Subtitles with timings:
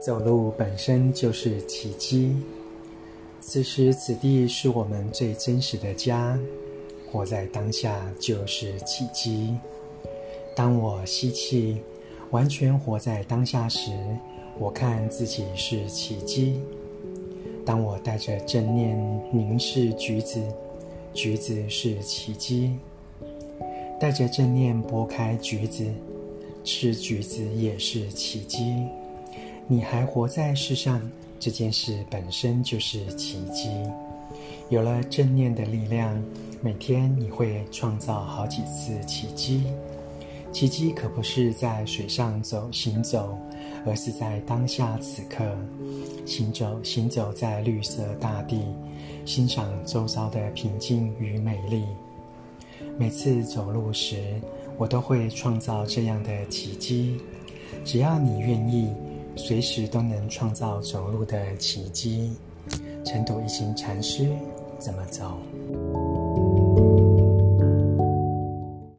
[0.00, 2.34] 走路本身就是奇迹。
[3.38, 6.38] 此时此地是我们最真实的家，
[7.10, 9.54] 活在当下就是奇迹。
[10.56, 11.76] 当我吸气，
[12.30, 13.90] 完全活在当下时，
[14.58, 16.62] 我看自己是奇迹。
[17.66, 18.98] 当我带着正念
[19.30, 20.40] 凝视橘子，
[21.12, 22.72] 橘子是奇迹。
[24.00, 25.84] 带着正念剥开橘子，
[26.64, 28.86] 吃橘子也是奇迹。
[29.72, 31.00] 你还活在世上，
[31.38, 33.70] 这件事本身就是奇迹。
[34.68, 36.20] 有了正念的力量，
[36.60, 39.62] 每天你会创造好几次奇迹。
[40.50, 43.38] 奇迹可不是在水上走行走，
[43.86, 45.56] 而是在当下此刻
[46.26, 48.60] 行走，行走在绿色大地，
[49.24, 51.84] 欣赏周遭的平静与美丽。
[52.98, 54.16] 每次走路时，
[54.76, 57.20] 我都会创造这样的奇迹。
[57.84, 58.92] 只要你愿意，
[59.42, 62.32] 随时都能创造走路的奇迹。
[63.04, 64.28] 成都一行禅师
[64.78, 65.38] 怎么走？